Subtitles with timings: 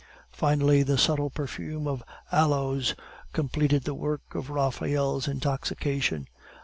[0.31, 2.01] Finally, the subtle perfume of
[2.31, 2.95] aloes
[3.33, 6.27] completed the work of Raphael's intoxication.